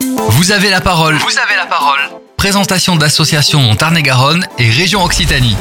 Vous 0.00 0.52
avez 0.52 0.70
la 0.70 0.80
parole. 0.80 1.16
Vous 1.16 1.38
avez 1.38 1.56
la 1.56 1.66
parole. 1.66 1.98
Présentation 2.36 2.96
d'associations 2.96 3.74
Tarn-et-Garonne 3.76 4.46
et 4.58 4.70
région 4.70 5.04
Occitanie. 5.04 5.56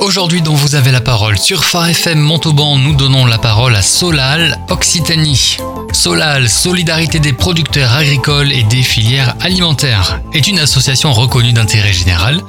Aujourd'hui, 0.00 0.42
dont 0.42 0.54
vous 0.54 0.76
avez 0.76 0.92
la 0.92 1.00
parole, 1.00 1.38
sur 1.38 1.64
Phare 1.64 1.88
FM 1.88 2.20
Montauban, 2.20 2.78
nous 2.78 2.94
donnons 2.94 3.26
la 3.26 3.38
parole 3.38 3.74
à 3.74 3.82
Solal 3.82 4.58
Occitanie. 4.70 5.56
Solal, 5.92 6.48
Solidarité 6.48 7.18
des 7.18 7.32
producteurs 7.32 7.92
agricoles 7.92 8.52
et 8.52 8.62
des 8.62 8.84
filières 8.84 9.34
alimentaires, 9.40 10.20
est 10.32 10.46
une 10.46 10.60
association 10.60 11.12
reconnue 11.12 11.52
d'intérêt 11.52 11.92
général. 11.92 12.40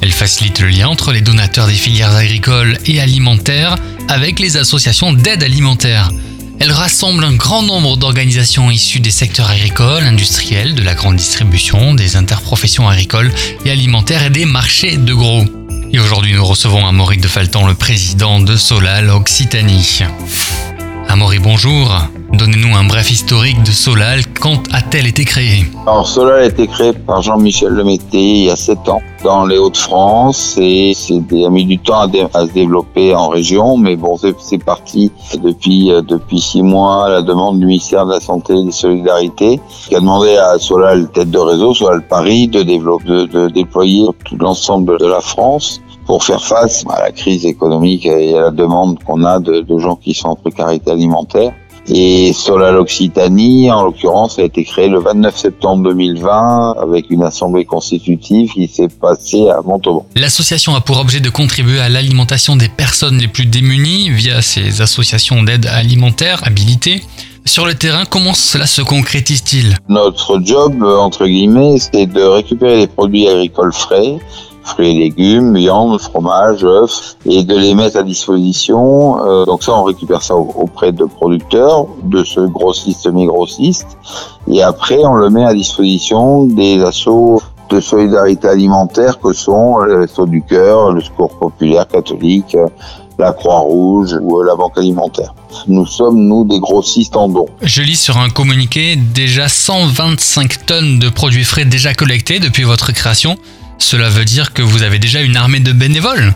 Elle 0.00 0.12
facilite 0.12 0.58
le 0.60 0.68
lien 0.68 0.88
entre 0.88 1.12
les 1.12 1.20
donateurs 1.20 1.68
des 1.68 1.74
filières 1.74 2.16
agricoles 2.16 2.78
et 2.86 3.00
alimentaires 3.00 3.76
avec 4.08 4.40
les 4.40 4.56
associations 4.56 5.12
d'aide 5.12 5.44
alimentaire. 5.44 6.10
Elle 6.60 6.72
rassemble 6.72 7.22
un 7.22 7.34
grand 7.34 7.62
nombre 7.62 7.96
d'organisations 7.96 8.70
issues 8.70 8.98
des 8.98 9.12
secteurs 9.12 9.48
agricoles, 9.48 10.02
industriels, 10.02 10.74
de 10.74 10.82
la 10.82 10.94
grande 10.94 11.16
distribution, 11.16 11.94
des 11.94 12.16
interprofessions 12.16 12.88
agricoles 12.88 13.32
et 13.64 13.70
alimentaires 13.70 14.24
et 14.24 14.30
des 14.30 14.44
marchés 14.44 14.96
de 14.96 15.14
gros. 15.14 15.44
Et 15.92 16.00
aujourd'hui, 16.00 16.34
nous 16.34 16.44
recevons 16.44 16.84
Amaury 16.84 17.18
de 17.18 17.28
Faltan, 17.28 17.66
le 17.66 17.74
président 17.74 18.40
de 18.40 18.56
Solal 18.56 19.08
Occitanie. 19.10 20.00
Amaury, 21.08 21.38
bonjour. 21.38 22.08
Donnez-nous 22.32 22.76
un 22.76 22.84
bref 22.84 23.10
historique 23.10 23.62
de 23.62 23.70
Solal. 23.70 24.20
Quand 24.38 24.62
a-t-elle 24.70 25.06
été 25.06 25.24
créée 25.24 25.64
Alors 25.86 26.06
Solal 26.06 26.42
a 26.42 26.44
été 26.44 26.66
créée 26.66 26.92
par 26.92 27.22
Jean-Michel 27.22 27.70
Lemété 27.70 28.18
il 28.18 28.44
y 28.44 28.50
a 28.50 28.56
7 28.56 28.86
ans 28.90 29.00
dans 29.24 29.46
les 29.46 29.56
Hauts-de-France 29.56 30.58
et 30.60 30.92
c'est 30.94 31.14
a 31.14 31.50
mis 31.50 31.64
du 31.64 31.78
temps 31.78 32.02
à, 32.02 32.46
se 32.46 32.52
développer 32.52 33.14
en 33.14 33.28
région, 33.28 33.78
mais 33.78 33.96
bon 33.96 34.16
c'est 34.38 34.62
parti 34.62 35.10
depuis 35.42 35.90
euh, 35.90 36.02
depuis 36.02 36.38
six 36.38 36.62
mois 36.62 37.06
à 37.06 37.08
la 37.08 37.22
demande 37.22 37.58
du 37.60 37.66
ministère 37.66 38.04
de 38.04 38.12
la 38.12 38.20
Santé 38.20 38.52
et 38.52 38.64
des 38.64 38.72
Solidarités 38.72 39.58
qui 39.88 39.96
a 39.96 40.00
demandé 40.00 40.36
à 40.36 40.58
Solal 40.58 41.10
tête 41.10 41.30
de 41.30 41.38
réseau, 41.38 41.72
Solal 41.72 42.06
Paris, 42.06 42.46
de 42.48 42.62
développer, 42.62 43.26
de, 43.26 43.48
déployer 43.48 44.06
tout 44.24 44.36
l'ensemble 44.36 44.98
de 44.98 45.06
la 45.06 45.20
France 45.22 45.80
pour 46.06 46.22
faire 46.22 46.44
face 46.44 46.84
à 46.90 47.00
la 47.00 47.10
crise 47.10 47.46
économique 47.46 48.04
et 48.04 48.36
à 48.36 48.42
la 48.42 48.50
demande 48.50 49.02
qu'on 49.02 49.24
a 49.24 49.40
de 49.40 49.78
gens 49.78 49.96
qui 49.96 50.12
sont 50.12 50.28
en 50.28 50.36
précarité 50.36 50.90
alimentaire. 50.90 51.52
Et 51.90 52.32
Solal 52.34 52.76
Occitanie, 52.76 53.70
en 53.70 53.84
l'occurrence, 53.84 54.38
a 54.38 54.42
été 54.42 54.64
créé 54.64 54.88
le 54.88 55.00
29 55.00 55.36
septembre 55.36 55.84
2020 55.84 56.76
avec 56.82 57.06
une 57.10 57.22
assemblée 57.22 57.64
constitutive 57.64 58.50
qui 58.52 58.68
s'est 58.68 58.88
passée 58.88 59.48
à 59.48 59.62
Montauban. 59.62 60.06
L'association 60.14 60.74
a 60.74 60.80
pour 60.80 60.98
objet 60.98 61.20
de 61.20 61.30
contribuer 61.30 61.80
à 61.80 61.88
l'alimentation 61.88 62.56
des 62.56 62.68
personnes 62.68 63.18
les 63.18 63.28
plus 63.28 63.46
démunies 63.46 64.10
via 64.10 64.42
ses 64.42 64.82
associations 64.82 65.42
d'aide 65.42 65.66
alimentaire 65.66 66.42
habilitées. 66.44 67.02
Sur 67.46 67.64
le 67.64 67.74
terrain, 67.74 68.04
comment 68.04 68.34
cela 68.34 68.66
se 68.66 68.82
concrétise-t-il? 68.82 69.78
Notre 69.88 70.38
job, 70.44 70.82
entre 70.82 71.26
guillemets, 71.26 71.78
c'est 71.78 72.06
de 72.06 72.20
récupérer 72.20 72.76
les 72.76 72.86
produits 72.86 73.26
agricoles 73.26 73.72
frais 73.72 74.18
fruits 74.68 74.90
et 74.90 74.98
légumes, 74.98 75.56
viande, 75.56 76.00
fromage, 76.00 76.64
œufs, 76.64 77.16
et 77.26 77.42
de 77.44 77.56
les 77.56 77.74
mettre 77.74 77.98
à 77.98 78.02
disposition. 78.02 79.24
Euh, 79.24 79.44
donc 79.44 79.62
ça, 79.62 79.72
on 79.72 79.84
récupère 79.84 80.22
ça 80.22 80.34
auprès 80.36 80.92
de 80.92 81.04
producteurs, 81.04 81.86
de 82.02 82.24
ce 82.24 82.40
grossiste, 82.40 83.00
semi-grossiste, 83.00 83.98
et 84.50 84.62
après, 84.62 84.98
on 85.04 85.14
le 85.14 85.30
met 85.30 85.44
à 85.44 85.54
disposition 85.54 86.44
des 86.46 86.82
assauts 86.82 87.42
de 87.68 87.80
solidarité 87.80 88.48
alimentaire 88.48 89.18
que 89.20 89.32
sont 89.32 89.80
les 89.80 89.96
Restos 89.96 90.26
du 90.26 90.42
Cœur, 90.42 90.92
le 90.92 91.02
Secours 91.02 91.36
Populaire 91.38 91.86
Catholique, 91.86 92.56
la 93.18 93.32
Croix-Rouge 93.32 94.16
ou 94.22 94.42
la 94.42 94.54
Banque 94.54 94.78
Alimentaire. 94.78 95.34
Nous 95.66 95.86
sommes, 95.86 96.18
nous, 96.18 96.44
des 96.44 96.60
grossistes 96.60 97.16
en 97.16 97.28
dons. 97.28 97.46
Je 97.62 97.82
lis 97.82 97.96
sur 97.96 98.16
un 98.16 98.30
communiqué 98.30 98.96
déjà 98.96 99.48
125 99.48 100.66
tonnes 100.66 100.98
de 100.98 101.08
produits 101.08 101.44
frais 101.44 101.64
déjà 101.64 101.94
collectés 101.94 102.38
depuis 102.38 102.62
votre 102.62 102.92
création. 102.92 103.36
Cela 103.78 104.08
veut 104.08 104.24
dire 104.24 104.52
que 104.52 104.62
vous 104.62 104.82
avez 104.82 104.98
déjà 104.98 105.20
une 105.22 105.36
armée 105.36 105.60
de 105.60 105.72
bénévoles 105.72 106.34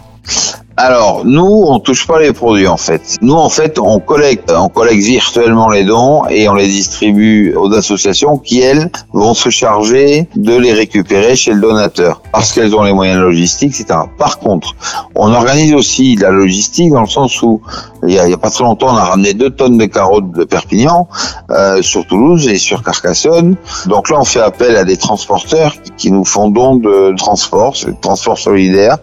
alors, 0.77 1.25
nous, 1.25 1.65
on 1.69 1.79
touche 1.81 2.07
pas 2.07 2.19
les 2.21 2.33
produits 2.33 2.67
en 2.67 2.77
fait. 2.77 3.19
Nous, 3.21 3.35
en 3.35 3.49
fait, 3.51 3.79
on 3.79 4.01
collecte, 4.01 4.51
on 4.51 4.69
collecte 4.69 5.03
virtuellement 5.03 5.69
les 5.69 5.85
dons 5.85 6.23
et 6.31 6.49
on 6.49 6.55
les 6.55 6.67
distribue 6.67 7.55
aux 7.55 7.73
associations 7.75 8.39
qui, 8.39 8.61
elles, 8.61 8.91
vont 9.13 9.35
se 9.35 9.51
charger 9.51 10.29
de 10.35 10.57
les 10.57 10.73
récupérer 10.73 11.37
chez 11.37 11.53
le 11.53 11.61
donateur 11.61 12.23
parce 12.33 12.53
qu'elles 12.53 12.75
ont 12.75 12.85
les 12.85 12.93
moyens 12.93 13.21
logistiques, 13.21 13.79
etc. 13.79 14.01
Par 14.17 14.39
contre, 14.39 14.75
on 15.15 15.33
organise 15.33 15.75
aussi 15.75 16.17
la 16.17 16.31
logistique 16.31 16.91
dans 16.91 17.03
le 17.03 17.07
sens 17.07 17.43
où 17.43 17.61
il 18.07 18.15
y 18.15 18.19
a, 18.19 18.37
pas 18.37 18.51
très 18.51 18.65
longtemps, 18.65 18.89
on 18.89 18.97
a 18.97 19.05
ramené 19.05 19.35
deux 19.35 19.51
tonnes 19.51 19.79
de 19.79 19.85
carottes 19.85 20.33
de 20.33 20.45
Perpignan 20.45 21.07
euh, 21.51 21.83
sur 21.83 22.07
Toulouse 22.07 22.49
et 22.49 22.59
sur 22.59 22.83
Carcassonne. 22.83 23.57
Donc 23.87 24.11
là, 24.11 24.19
on 24.19 24.25
fait 24.25 24.41
appel 24.41 24.77
à 24.77 24.85
des 24.85 24.97
transporteurs 24.97 25.75
qui 25.97 26.11
nous 26.11 26.25
font 26.25 26.49
don 26.49 26.77
de 26.77 27.15
transport, 27.17 27.75
transport 28.01 28.39
solidaire, 28.39 28.99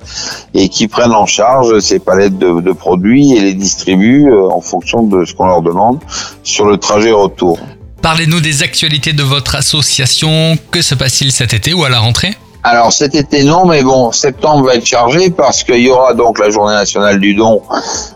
et 0.53 0.67
qui 0.67 0.87
prennent 0.87 1.13
en 1.13 1.25
charge 1.25 1.58
ces 1.81 1.99
palettes 1.99 2.37
de, 2.37 2.71
produits 2.71 3.33
et 3.35 3.41
les 3.41 3.53
distribuent 3.53 4.29
euh, 4.29 4.49
en 4.49 4.61
fonction 4.61 5.03
de 5.03 5.25
ce 5.25 5.33
qu'on 5.33 5.47
leur 5.47 5.61
demande 5.61 5.99
sur 6.43 6.65
le 6.65 6.77
trajet 6.77 7.11
retour. 7.11 7.59
Parlez-nous 8.01 8.39
des 8.39 8.63
actualités 8.63 9.13
de 9.13 9.23
votre 9.23 9.55
association. 9.55 10.57
Que 10.71 10.81
se 10.81 10.95
passe-t-il 10.95 11.31
cet 11.31 11.53
été 11.53 11.73
ou 11.73 11.83
à 11.83 11.89
la 11.89 11.99
rentrée? 11.99 12.35
Alors 12.63 12.91
cet 12.91 13.15
été 13.15 13.43
non, 13.43 13.65
mais 13.65 13.83
bon, 13.83 14.11
septembre 14.11 14.65
va 14.65 14.75
être 14.75 14.85
chargé 14.85 15.29
parce 15.29 15.63
qu'il 15.63 15.79
y 15.79 15.89
aura 15.89 16.13
donc 16.13 16.39
la 16.39 16.49
journée 16.49 16.73
nationale 16.73 17.19
du 17.19 17.33
don, 17.33 17.61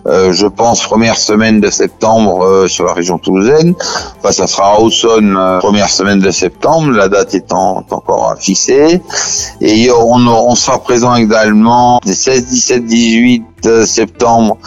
euh, 0.05 0.33
je 0.33 0.47
pense 0.47 0.83
première 0.83 1.17
semaine 1.17 1.61
de 1.61 1.69
septembre 1.69 2.43
euh, 2.43 2.67
sur 2.67 2.85
la 2.85 2.93
région 2.93 3.17
toulousaine. 3.17 3.73
Enfin, 4.19 4.33
ça 4.33 4.47
sera 4.47 4.73
à 4.73 4.79
Auxonne 4.79 5.37
première 5.59 5.89
semaine 5.89 6.19
de 6.19 6.31
septembre, 6.31 6.91
la 6.91 7.07
date 7.07 7.33
étant 7.35 7.85
encore 7.89 8.35
fixée. 8.37 9.01
Et 9.61 9.89
on, 9.91 10.27
on 10.27 10.55
sera 10.55 10.79
présent 10.79 11.15
également 11.15 11.99
les 12.03 12.13
16, 12.13 12.47
17, 12.47 12.85
18 12.85 13.43
septembre 13.85 14.57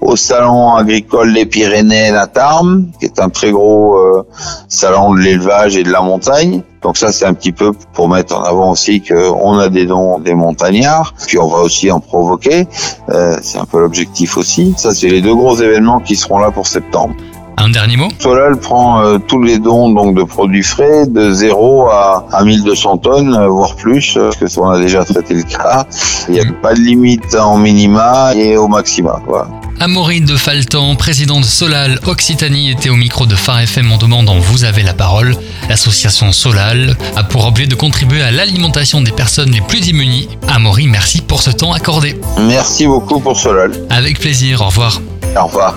au 0.00 0.16
salon 0.16 0.74
agricole 0.74 1.34
des 1.34 1.46
Pyrénées 1.46 2.10
à 2.10 2.26
Tarme, 2.26 2.86
qui 2.98 3.06
est 3.06 3.20
un 3.20 3.28
très 3.28 3.50
gros 3.50 3.96
euh, 3.96 4.26
salon 4.68 5.14
de 5.14 5.20
l'élevage 5.20 5.76
et 5.76 5.82
de 5.82 5.90
la 5.90 6.00
montagne. 6.00 6.62
Donc 6.82 6.96
ça, 6.96 7.12
c'est 7.12 7.24
un 7.24 7.34
petit 7.34 7.52
peu 7.52 7.72
pour 7.92 8.08
mettre 8.08 8.36
en 8.36 8.42
avant 8.42 8.70
aussi 8.70 9.02
qu'on 9.02 9.58
a 9.58 9.68
des 9.68 9.86
dons 9.86 10.18
des 10.18 10.34
montagnards, 10.34 11.14
puis 11.26 11.38
on 11.38 11.48
va 11.48 11.58
aussi 11.58 11.90
en 11.90 12.00
provoquer. 12.00 12.66
Euh, 13.10 13.36
c'est 13.42 13.58
un 13.58 13.64
peu 13.64 13.80
l'objectif 13.80 14.36
aussi. 14.36 14.74
Ça, 14.76 14.94
c'est 14.94 15.08
les 15.08 15.20
deux 15.20 15.34
gros 15.34 15.56
événements 15.56 16.00
qui 16.00 16.14
seront 16.14 16.38
là 16.38 16.50
pour 16.50 16.66
septembre. 16.66 17.14
Un 17.60 17.70
dernier 17.70 17.96
mot 17.96 18.08
Solal 18.20 18.56
prend 18.56 19.02
euh, 19.02 19.18
tous 19.18 19.42
les 19.42 19.58
dons 19.58 19.90
donc 19.90 20.14
de 20.14 20.22
produits 20.22 20.62
frais 20.62 21.06
de 21.08 21.32
0 21.32 21.88
à, 21.90 22.24
à 22.32 22.44
1200 22.44 22.98
tonnes, 22.98 23.34
euh, 23.34 23.48
voire 23.48 23.74
plus, 23.74 24.14
parce 24.14 24.36
que 24.36 24.46
ça, 24.46 24.60
on 24.60 24.70
a 24.70 24.78
déjà 24.78 25.04
traité 25.04 25.34
le 25.34 25.42
cas. 25.42 25.84
Il 26.28 26.34
n'y 26.34 26.40
a 26.40 26.44
pas 26.62 26.74
de 26.74 26.80
limite 26.80 27.34
en 27.34 27.56
minima 27.58 28.32
et 28.36 28.56
au 28.56 28.68
maxima. 28.68 29.20
Voilà. 29.26 29.48
Amaury 29.80 30.20
de 30.20 30.36
Faltan, 30.36 30.94
président 30.94 31.40
de 31.40 31.44
Solal 31.44 31.98
Occitanie, 32.06 32.70
était 32.70 32.90
au 32.90 32.96
micro 32.96 33.26
de 33.26 33.34
Phare 33.34 33.60
FM 33.60 33.90
en 33.90 33.96
demandant 33.98 34.38
Vous 34.38 34.62
avez 34.64 34.84
la 34.84 34.94
parole. 34.94 35.34
L'association 35.68 36.30
Solal 36.30 36.96
a 37.16 37.24
pour 37.24 37.44
objet 37.46 37.66
de 37.66 37.74
contribuer 37.74 38.22
à 38.22 38.30
l'alimentation 38.30 39.00
des 39.00 39.12
personnes 39.12 39.50
les 39.50 39.60
plus 39.60 39.80
démunies. 39.80 40.28
Amaury, 40.48 40.86
merci 40.86 41.22
pour 41.22 41.42
ce 41.42 41.50
temps 41.50 41.72
accordé. 41.72 42.20
Merci 42.38 42.86
beaucoup 42.86 43.18
pour 43.18 43.36
Solal. 43.36 43.72
Avec 43.90 44.20
plaisir, 44.20 44.62
au 44.62 44.66
revoir. 44.66 45.00
Au 45.36 45.46
revoir. 45.46 45.74